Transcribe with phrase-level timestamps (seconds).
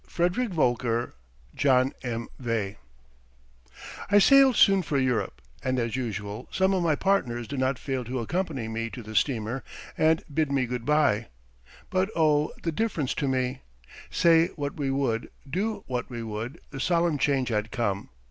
[0.05, 1.13] WARD {FREDERICK VOELKER
[1.63, 2.27] {JOHN M.
[2.39, 2.77] VEIGH
[4.09, 8.03] I sailed soon for Europe, and as usual some of my partners did not fail
[8.05, 9.63] to accompany me to the steamer
[9.95, 11.27] and bade me good bye.
[11.91, 12.51] But, oh!
[12.63, 13.61] the difference to me!
[14.09, 18.09] Say what we would, do what we would, the solemn change had come.